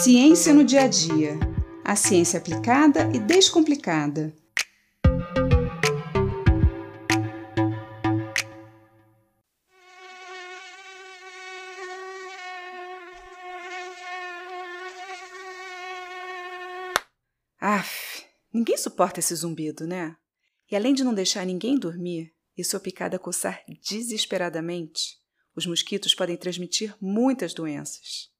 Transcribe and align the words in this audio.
Ciência 0.00 0.54
no 0.54 0.62
dia 0.62 0.82
a 0.82 0.86
dia. 0.86 1.36
A 1.84 1.96
ciência 1.96 2.38
aplicada 2.38 3.10
e 3.12 3.18
descomplicada. 3.18 4.32
Aff, 17.60 18.24
ninguém 18.54 18.76
suporta 18.76 19.18
esse 19.18 19.34
zumbido, 19.34 19.84
né? 19.84 20.16
E 20.70 20.76
além 20.76 20.94
de 20.94 21.02
não 21.02 21.12
deixar 21.12 21.44
ninguém 21.44 21.76
dormir 21.76 22.32
e 22.56 22.62
sua 22.62 22.78
picada 22.78 23.18
coçar 23.18 23.64
desesperadamente, 23.82 25.18
os 25.56 25.66
mosquitos 25.66 26.14
podem 26.14 26.36
transmitir 26.36 26.94
muitas 27.00 27.52
doenças. 27.52 28.37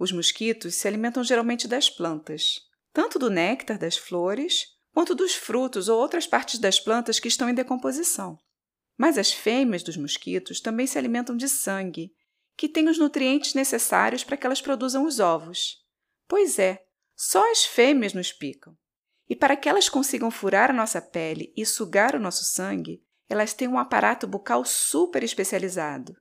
Os 0.00 0.12
mosquitos 0.12 0.76
se 0.76 0.88
alimentam 0.88 1.22
geralmente 1.22 1.68
das 1.68 1.90
plantas, 1.90 2.62
tanto 2.90 3.18
do 3.18 3.28
néctar 3.28 3.78
das 3.78 3.98
flores 3.98 4.68
quanto 4.94 5.14
dos 5.14 5.34
frutos 5.34 5.90
ou 5.90 6.00
outras 6.00 6.26
partes 6.26 6.58
das 6.58 6.80
plantas 6.80 7.20
que 7.20 7.28
estão 7.28 7.50
em 7.50 7.54
decomposição. 7.54 8.38
Mas 8.96 9.18
as 9.18 9.30
fêmeas 9.30 9.82
dos 9.82 9.98
mosquitos 9.98 10.58
também 10.58 10.86
se 10.86 10.96
alimentam 10.96 11.36
de 11.36 11.46
sangue, 11.50 12.14
que 12.56 12.66
tem 12.66 12.88
os 12.88 12.96
nutrientes 12.96 13.52
necessários 13.52 14.24
para 14.24 14.38
que 14.38 14.46
elas 14.46 14.62
produzam 14.62 15.04
os 15.04 15.20
ovos. 15.20 15.76
Pois 16.26 16.58
é, 16.58 16.82
só 17.14 17.52
as 17.52 17.66
fêmeas 17.66 18.14
nos 18.14 18.32
picam. 18.32 18.74
E 19.28 19.36
para 19.36 19.54
que 19.54 19.68
elas 19.68 19.90
consigam 19.90 20.30
furar 20.30 20.70
a 20.70 20.74
nossa 20.74 21.02
pele 21.02 21.52
e 21.54 21.66
sugar 21.66 22.16
o 22.16 22.20
nosso 22.20 22.42
sangue, 22.44 23.04
elas 23.28 23.52
têm 23.52 23.68
um 23.68 23.78
aparato 23.78 24.26
bucal 24.26 24.64
super 24.64 25.22
especializado. 25.22 26.16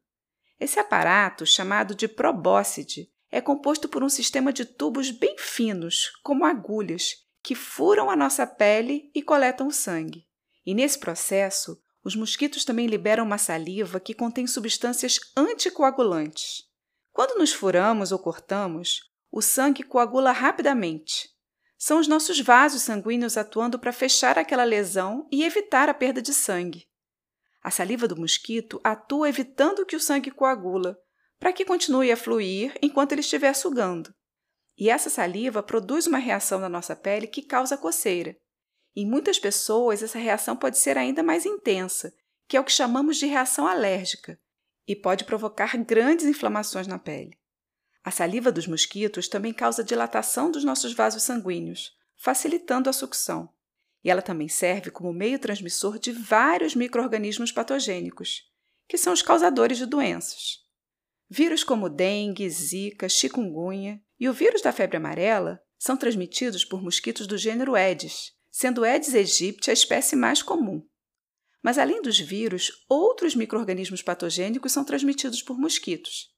Esse 0.59 0.79
aparato, 0.79 1.45
chamado 1.45 1.95
de 1.95 2.09
probóscide, 2.09 3.09
é 3.31 3.39
composto 3.39 3.87
por 3.87 4.03
um 4.03 4.09
sistema 4.09 4.51
de 4.51 4.65
tubos 4.65 5.11
bem 5.11 5.35
finos, 5.37 6.11
como 6.23 6.45
agulhas, 6.45 7.15
que 7.43 7.55
furam 7.55 8.09
a 8.09 8.15
nossa 8.15 8.45
pele 8.45 9.09
e 9.13 9.21
coletam 9.21 9.69
sangue. 9.69 10.27
E 10.65 10.73
nesse 10.73 10.99
processo, 10.99 11.81
os 12.03 12.15
mosquitos 12.15 12.65
também 12.65 12.87
liberam 12.87 13.25
uma 13.25 13.37
saliva 13.37 13.99
que 13.99 14.13
contém 14.13 14.47
substâncias 14.47 15.19
anticoagulantes. 15.35 16.63
Quando 17.11 17.37
nos 17.37 17.51
furamos 17.51 18.11
ou 18.11 18.19
cortamos, 18.19 19.01
o 19.31 19.41
sangue 19.41 19.83
coagula 19.83 20.31
rapidamente. 20.31 21.29
São 21.77 21.99
os 21.99 22.07
nossos 22.07 22.39
vasos 22.39 22.81
sanguíneos 22.81 23.37
atuando 23.37 23.79
para 23.79 23.93
fechar 23.93 24.37
aquela 24.37 24.63
lesão 24.63 25.27
e 25.31 25.43
evitar 25.43 25.87
a 25.87 25.93
perda 25.93 26.21
de 26.21 26.33
sangue. 26.33 26.87
A 27.61 27.69
saliva 27.69 28.07
do 28.07 28.17
mosquito 28.17 28.79
atua 28.83 29.29
evitando 29.29 29.85
que 29.85 29.95
o 29.95 29.99
sangue 29.99 30.31
coagula, 30.31 30.97
para 31.39 31.53
que 31.53 31.65
continue 31.65 32.11
a 32.11 32.17
fluir 32.17 32.77
enquanto 32.81 33.13
ele 33.13 33.21
estiver 33.21 33.53
sugando. 33.53 34.13
E 34.77 34.89
essa 34.89 35.09
saliva 35.09 35.63
produz 35.63 36.05
uma 36.07 36.17
reação 36.17 36.59
na 36.59 36.69
nossa 36.69 36.95
pele 36.95 37.27
que 37.27 37.41
causa 37.41 37.77
coceira. 37.77 38.37
Em 38.95 39.05
muitas 39.05 39.39
pessoas, 39.39 40.03
essa 40.03 40.19
reação 40.19 40.55
pode 40.55 40.77
ser 40.77 40.97
ainda 40.97 41.23
mais 41.23 41.45
intensa, 41.45 42.13
que 42.47 42.57
é 42.57 42.59
o 42.59 42.63
que 42.63 42.71
chamamos 42.71 43.17
de 43.17 43.25
reação 43.25 43.67
alérgica, 43.67 44.39
e 44.87 44.95
pode 44.95 45.23
provocar 45.23 45.77
grandes 45.77 46.25
inflamações 46.25 46.87
na 46.87 46.97
pele. 46.97 47.37
A 48.03 48.11
saliva 48.11 48.51
dos 48.51 48.67
mosquitos 48.67 49.27
também 49.27 49.53
causa 49.53 49.83
dilatação 49.83 50.49
dos 50.49 50.63
nossos 50.63 50.93
vasos 50.93 51.23
sanguíneos, 51.23 51.91
facilitando 52.17 52.89
a 52.89 52.93
sucção. 52.93 53.53
E 54.03 54.09
ela 54.09 54.21
também 54.21 54.47
serve 54.47 54.89
como 54.89 55.13
meio 55.13 55.37
transmissor 55.37 55.99
de 55.99 56.11
vários 56.11 56.73
microorganismos 56.73 57.51
patogênicos, 57.51 58.43
que 58.87 58.97
são 58.97 59.11
os 59.13 59.21
causadores 59.21 59.77
de 59.77 59.85
doenças. 59.85 60.68
Vírus 61.29 61.63
como 61.63 61.89
dengue, 61.89 62.49
zika, 62.49 63.07
chikungunya 63.07 64.01
e 64.19 64.27
o 64.27 64.33
vírus 64.33 64.61
da 64.61 64.71
febre 64.71 64.97
amarela 64.97 65.61
são 65.77 65.95
transmitidos 65.95 66.65
por 66.65 66.81
mosquitos 66.81 67.27
do 67.27 67.37
gênero 67.37 67.75
Aedes, 67.75 68.33
sendo 68.49 68.83
Aedes 68.83 69.13
aegypti 69.13 69.69
a 69.69 69.73
espécie 69.73 70.15
mais 70.15 70.41
comum. 70.41 70.83
Mas 71.61 71.77
além 71.77 72.01
dos 72.01 72.19
vírus, 72.19 72.71
outros 72.89 73.35
microrganismos 73.35 74.01
patogênicos 74.01 74.71
são 74.71 74.83
transmitidos 74.83 75.43
por 75.43 75.57
mosquitos. 75.57 76.29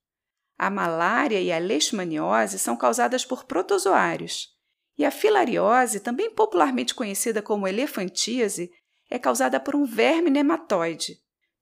A 0.58 0.70
malária 0.70 1.40
e 1.40 1.52
a 1.52 1.58
leishmaniose 1.58 2.60
são 2.60 2.76
causadas 2.76 3.24
por 3.24 3.46
protozoários, 3.46 4.50
e 4.98 5.06
a 5.06 5.10
filariose, 5.10 6.02
também 6.02 6.30
popularmente 6.30 6.94
conhecida 6.94 7.42
como 7.42 7.68
elefantíase, 7.68 8.70
é 9.10 9.18
causada 9.18 9.60
por 9.60 9.76
um 9.76 9.86
verme 9.86 10.30
nematóide. 10.30 11.18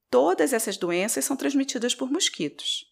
Todas 0.09 0.51
essas 0.51 0.77
doenças 0.77 1.23
são 1.23 1.37
transmitidas 1.37 1.93
por 1.93 2.11
mosquitos. 2.11 2.88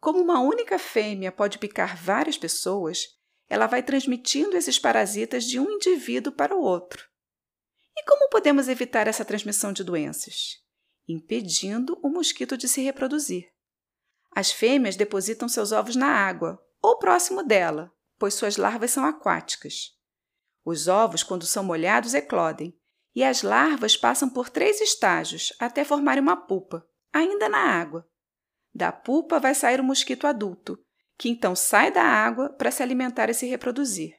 Como 0.00 0.20
uma 0.20 0.40
única 0.40 0.78
fêmea 0.78 1.32
pode 1.32 1.58
picar 1.58 1.96
várias 1.96 2.36
pessoas, 2.36 3.06
ela 3.48 3.66
vai 3.66 3.82
transmitindo 3.82 4.56
esses 4.56 4.78
parasitas 4.78 5.44
de 5.44 5.58
um 5.58 5.70
indivíduo 5.70 6.32
para 6.32 6.54
o 6.54 6.60
outro. 6.60 7.08
E 7.96 8.04
como 8.04 8.28
podemos 8.28 8.68
evitar 8.68 9.06
essa 9.06 9.24
transmissão 9.24 9.72
de 9.72 9.82
doenças? 9.82 10.62
Impedindo 11.08 11.98
o 12.02 12.08
mosquito 12.08 12.56
de 12.56 12.68
se 12.68 12.82
reproduzir. 12.82 13.50
As 14.34 14.52
fêmeas 14.52 14.96
depositam 14.96 15.48
seus 15.48 15.72
ovos 15.72 15.96
na 15.96 16.08
água 16.08 16.62
ou 16.82 16.98
próximo 16.98 17.42
dela, 17.42 17.90
pois 18.18 18.34
suas 18.34 18.56
larvas 18.56 18.90
são 18.90 19.04
aquáticas. 19.04 19.96
Os 20.64 20.88
ovos, 20.88 21.22
quando 21.22 21.46
são 21.46 21.64
molhados, 21.64 22.12
eclodem, 22.12 22.76
e 23.14 23.24
as 23.24 23.42
larvas 23.42 23.96
passam 23.96 24.28
por 24.28 24.50
três 24.50 24.80
estágios 24.80 25.54
até 25.58 25.84
formarem 25.84 26.22
uma 26.22 26.36
pupa, 26.36 26.86
ainda 27.12 27.48
na 27.48 27.58
água. 27.58 28.06
Da 28.76 28.92
pupa 28.92 29.40
vai 29.40 29.54
sair 29.54 29.80
o 29.80 29.84
mosquito 29.84 30.26
adulto, 30.26 30.78
que 31.16 31.30
então 31.30 31.56
sai 31.56 31.90
da 31.90 32.02
água 32.02 32.50
para 32.50 32.70
se 32.70 32.82
alimentar 32.82 33.30
e 33.30 33.32
se 33.32 33.46
reproduzir. 33.46 34.12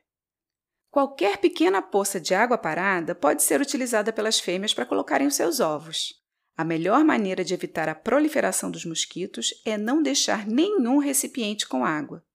Qualquer 0.90 1.38
pequena 1.38 1.80
poça 1.80 2.20
de 2.20 2.34
água 2.34 2.58
parada 2.58 3.14
pode 3.14 3.44
ser 3.44 3.62
utilizada 3.62 4.12
pelas 4.12 4.40
fêmeas 4.40 4.74
para 4.74 4.88
colocarem 4.88 5.28
os 5.28 5.36
seus 5.36 5.60
ovos. 5.60 6.12
A 6.58 6.64
melhor 6.64 7.04
maneira 7.04 7.44
de 7.44 7.54
evitar 7.54 7.88
a 7.88 7.94
proliferação 7.94 8.72
dos 8.72 8.84
mosquitos 8.84 9.54
é 9.64 9.78
não 9.78 10.02
deixar 10.02 10.48
nenhum 10.48 10.98
recipiente 10.98 11.68
com 11.68 11.86
água. 11.86 12.26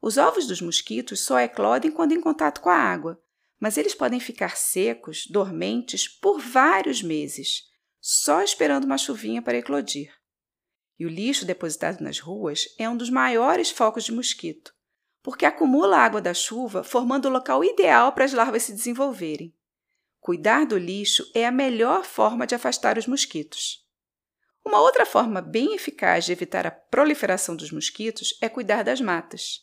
Os 0.00 0.16
ovos 0.16 0.46
dos 0.46 0.60
mosquitos 0.60 1.18
só 1.18 1.40
eclodem 1.40 1.90
quando 1.90 2.12
em 2.12 2.20
contato 2.20 2.60
com 2.60 2.70
a 2.70 2.76
água, 2.76 3.20
mas 3.58 3.76
eles 3.76 3.92
podem 3.92 4.20
ficar 4.20 4.56
secos, 4.56 5.26
dormentes, 5.26 6.06
por 6.06 6.38
vários 6.38 7.02
meses, 7.02 7.64
só 8.00 8.40
esperando 8.40 8.84
uma 8.84 8.98
chuvinha 8.98 9.42
para 9.42 9.58
eclodir. 9.58 10.12
E 10.98 11.04
o 11.04 11.08
lixo 11.08 11.44
depositado 11.44 12.00
nas 12.00 12.18
ruas 12.18 12.68
é 12.78 12.88
um 12.88 12.96
dos 12.96 13.10
maiores 13.10 13.70
focos 13.70 14.04
de 14.04 14.12
mosquito, 14.12 14.72
porque 15.22 15.44
acumula 15.44 15.98
água 15.98 16.20
da 16.20 16.34
chuva, 16.34 16.84
formando 16.84 17.26
o 17.26 17.30
local 17.30 17.64
ideal 17.64 18.12
para 18.12 18.24
as 18.24 18.32
larvas 18.32 18.62
se 18.62 18.72
desenvolverem. 18.72 19.54
Cuidar 20.20 20.64
do 20.64 20.78
lixo 20.78 21.30
é 21.34 21.46
a 21.46 21.52
melhor 21.52 22.04
forma 22.04 22.46
de 22.46 22.54
afastar 22.54 22.96
os 22.96 23.06
mosquitos. 23.06 23.84
Uma 24.64 24.80
outra 24.80 25.04
forma 25.04 25.42
bem 25.42 25.74
eficaz 25.74 26.24
de 26.24 26.32
evitar 26.32 26.66
a 26.66 26.70
proliferação 26.70 27.54
dos 27.54 27.70
mosquitos 27.70 28.34
é 28.40 28.48
cuidar 28.48 28.82
das 28.82 29.00
matas. 29.00 29.60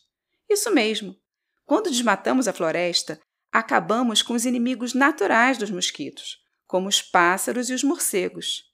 Isso 0.48 0.70
mesmo! 0.70 1.16
Quando 1.64 1.90
desmatamos 1.90 2.46
a 2.46 2.52
floresta, 2.52 3.20
acabamos 3.50 4.22
com 4.22 4.34
os 4.34 4.44
inimigos 4.44 4.94
naturais 4.94 5.58
dos 5.58 5.70
mosquitos, 5.70 6.38
como 6.66 6.88
os 6.88 7.02
pássaros 7.02 7.68
e 7.68 7.74
os 7.74 7.82
morcegos. 7.82 8.71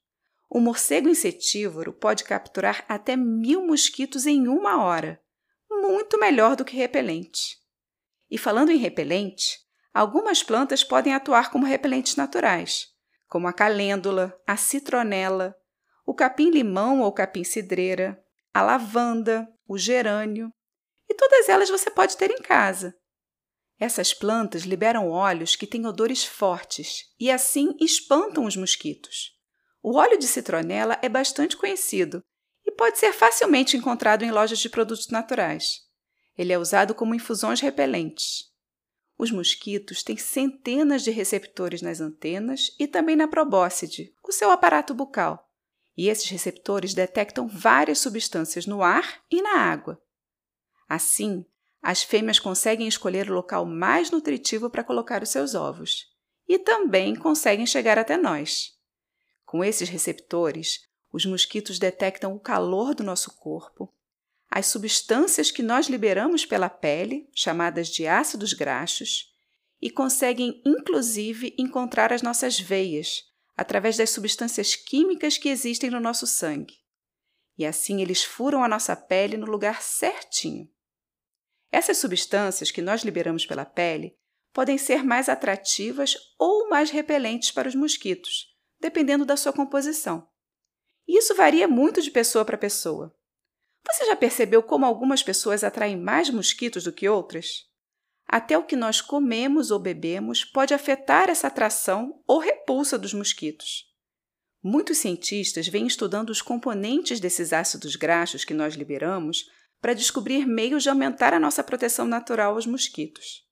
O 0.51 0.61
morcego 0.61 1.09
insetívoro 1.09 1.93
pode 1.93 2.25
capturar 2.25 2.85
até 2.89 3.17
mil 3.17 3.67
mosquitos 3.67 4.27
em 4.27 4.49
uma 4.49 4.83
hora, 4.83 5.21
muito 5.71 6.19
melhor 6.19 6.57
do 6.57 6.65
que 6.65 6.77
repelente. 6.77 7.59
E 8.31 8.39
falando 8.39 8.71
em 8.71 8.79
repelente, 8.79 9.59
algumas 9.93 10.43
plantas 10.43 10.83
podem 10.83 11.15
atuar 11.15 11.51
como 11.51 11.67
repelentes 11.67 12.17
naturais, 12.17 12.87
como 13.27 13.47
a 13.47 13.53
calêndula, 13.53 14.35
a 14.47 14.57
citronela, 14.57 15.55
o 16.07 16.15
capim-limão 16.15 17.03
ou 17.03 17.13
capim-cidreira, 17.13 18.19
a 18.53 18.63
lavanda, 18.63 19.47
o 19.67 19.77
gerânio, 19.77 20.51
e 21.09 21.15
todas 21.15 21.49
elas 21.49 21.69
você 21.69 21.91
pode 21.91 22.17
ter 22.17 22.31
em 22.31 22.41
casa. 22.41 22.95
Essas 23.79 24.13
plantas 24.15 24.63
liberam 24.63 25.11
óleos 25.11 25.55
que 25.55 25.67
têm 25.67 25.87
odores 25.87 26.25
fortes 26.25 27.05
e 27.21 27.31
assim 27.31 27.77
espantam 27.81 28.45
os 28.45 28.57
mosquitos. 28.57 29.38
O 29.83 29.97
óleo 29.97 30.19
de 30.19 30.27
citronela 30.27 30.99
é 31.03 31.09
bastante 31.09 31.57
conhecido 31.57 32.23
e 32.67 32.73
pode 32.73 32.99
ser 32.99 33.13
facilmente 33.13 33.77
encontrado 33.77 34.25
em 34.25 34.31
lojas 34.31 34.59
de 34.59 34.69
produtos 34.69 35.09
naturais. 35.09 35.83
Ele 36.37 36.53
é 36.53 36.59
usado 36.59 36.95
como 36.95 37.15
infusões 37.15 37.61
repelentes. 37.61 38.49
Os 39.19 39.33
mosquitos 39.33 40.03
têm 40.03 40.17
centenas 40.17 41.03
de 41.03 41.11
receptores 41.11 41.83
nas 41.83 42.01
antenas 42.01 42.75
e 42.79 42.87
também 42.87 43.17
na 43.17 43.27
probóscide, 43.27 44.15
o 44.23 44.31
seu 44.31 44.51
aparato 44.51 44.95
bucal. 44.95 45.49
E 45.97 46.09
esses 46.09 46.31
receptores 46.31 46.95
detectam 46.95 47.49
várias 47.49 47.99
substâncias 47.99 48.67
no 48.67 48.83
ar 48.83 49.21
e 49.29 49.43
na 49.43 49.57
água. 49.57 50.01
Assim, 50.89 51.45
as 51.83 52.05
fêmeas 52.05 52.39
conseguem 52.39 52.87
escolher 52.87 53.29
o 53.29 53.35
local 53.35 53.67
mais 53.67 54.11
nutritivo 54.11 54.71
para 54.71 54.85
colocar 54.85 55.23
os 55.23 55.31
seus 55.31 55.55
ovos 55.57 56.07
e 56.49 56.59
também 56.59 57.17
conseguem 57.17 57.67
chegar 57.67 57.99
até 57.99 58.17
nós. 58.17 58.78
Com 59.49 59.65
esses 59.65 59.89
receptores, 59.89 60.87
os 61.11 61.25
mosquitos 61.25 61.79
detectam 61.79 62.35
o 62.35 62.39
calor 62.39 62.95
do 62.95 63.03
nosso 63.03 63.35
corpo, 63.39 63.91
as 64.51 64.67
substâncias 64.67 65.51
que 65.51 65.63
nós 65.63 65.87
liberamos 65.87 66.45
pela 66.45 66.69
pele, 66.69 67.27
chamadas 67.35 67.89
de 67.89 68.07
ácidos 68.07 68.53
graxos, 68.53 69.35
e 69.81 69.89
conseguem 69.89 70.61
inclusive 70.67 71.55
encontrar 71.59 72.13
as 72.13 72.21
nossas 72.21 72.61
veias 72.61 73.23
através 73.57 73.97
das 73.97 74.11
substâncias 74.11 74.77
químicas 74.77 75.39
que 75.39 75.49
existem 75.49 75.89
no 75.89 75.99
nosso 75.99 76.27
sangue. 76.27 76.75
E 77.57 77.65
assim 77.65 78.03
eles 78.03 78.23
furam 78.23 78.63
a 78.63 78.69
nossa 78.69 78.95
pele 78.95 79.39
no 79.39 79.47
lugar 79.47 79.81
certinho. 79.81 80.69
Essas 81.73 81.97
substâncias 81.97 82.71
que 82.71 82.83
nós 82.83 83.03
liberamos 83.03 83.47
pela 83.47 83.65
pele 83.65 84.15
podem 84.53 84.77
ser 84.77 85.03
mais 85.03 85.27
atrativas 85.27 86.19
ou 86.39 86.69
mais 86.69 86.91
repelentes 86.91 87.51
para 87.51 87.67
os 87.67 87.75
mosquitos, 87.75 88.58
dependendo 88.81 89.25
da 89.25 89.37
sua 89.37 89.53
composição. 89.53 90.29
E 91.07 91.19
isso 91.19 91.35
varia 91.35 91.67
muito 91.67 92.03
de 92.03 92.11
pessoa 92.11 92.45
para 92.45 92.59
pessoa. 92.59 93.15
Você 93.87 94.05
já 94.05 94.15
percebeu 94.15 94.63
como 94.63 94.85
algumas 94.85 95.23
pessoas 95.23 95.65
atraem 95.65 95.97
mais 95.97 96.29
mosquitos 96.29 96.85
do 96.85 96.93
que 96.93 97.09
outras? 97.09 97.67
Até 98.27 98.59
o 98.59 98.65
que 98.65 98.77
nós 98.77 99.01
comemos 99.01 99.71
ou 99.71 99.79
bebemos 99.79 100.45
pode 100.45 100.75
afetar 100.75 101.31
essa 101.31 101.47
atração 101.47 102.23
ou 102.27 102.39
repulsa 102.39 102.99
dos 102.99 103.15
mosquitos. 103.15 103.87
Muitos 104.63 104.99
cientistas 104.99 105.67
vêm 105.67 105.87
estudando 105.87 106.29
os 106.29 106.43
componentes 106.43 107.21
desses 107.21 107.55
ácidos 107.55 107.97
graxos 107.97 108.45
que 108.45 108.53
nós 108.53 108.75
liberamos 108.75 109.47
para 109.81 109.95
descobrir 109.95 110.47
meios 110.47 110.83
de 110.83 110.91
aumentar 110.91 111.33
a 111.33 111.41
nossa 111.41 111.63
proteção 111.63 112.07
natural 112.07 112.55
aos 112.55 112.67
mosquitos. 112.67 113.47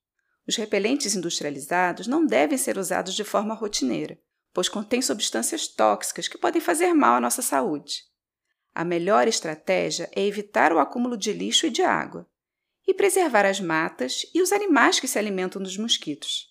Os 0.47 0.55
repelentes 0.55 1.15
industrializados 1.15 2.05
não 2.05 2.25
devem 2.25 2.57
ser 2.57 2.77
usados 2.77 3.15
de 3.15 3.23
forma 3.23 3.55
rotineira, 3.55 4.19
pois 4.57 4.67
contêm 4.67 5.03
substâncias 5.03 5.67
tóxicas 5.67 6.27
que 6.27 6.35
podem 6.35 6.59
fazer 6.59 6.91
mal 6.91 7.17
à 7.17 7.21
nossa 7.21 7.43
saúde. 7.43 8.01
A 8.73 8.83
melhor 8.83 9.27
estratégia 9.27 10.09
é 10.15 10.25
evitar 10.25 10.73
o 10.73 10.79
acúmulo 10.79 11.15
de 11.15 11.31
lixo 11.31 11.67
e 11.67 11.69
de 11.69 11.83
água 11.83 12.27
e 12.87 12.91
preservar 12.91 13.45
as 13.45 13.61
matas 13.61 14.25
e 14.33 14.41
os 14.41 14.51
animais 14.51 14.99
que 14.99 15.07
se 15.07 15.19
alimentam 15.19 15.61
dos 15.61 15.77
mosquitos. 15.77 16.47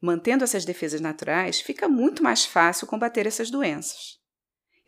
Mantendo 0.00 0.42
essas 0.42 0.64
defesas 0.64 1.00
naturais, 1.00 1.60
fica 1.60 1.88
muito 1.88 2.24
mais 2.24 2.44
fácil 2.44 2.88
combater 2.88 3.24
essas 3.24 3.52
doenças. 3.52 4.18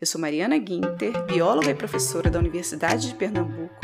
Eu 0.01 0.05
sou 0.05 0.19
Mariana 0.19 0.57
Guinter, 0.57 1.23
bióloga 1.23 1.69
e 1.69 1.75
professora 1.75 2.29
da 2.29 2.39
Universidade 2.39 3.07
de 3.07 3.15
Pernambuco, 3.15 3.79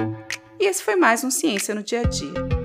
e 0.59 0.65
esse 0.65 0.83
foi 0.83 0.97
mais 0.97 1.23
um 1.23 1.31
Ciência 1.31 1.73
no 1.73 1.83
Dia 1.83 2.01
a 2.01 2.03
Dia. 2.03 2.56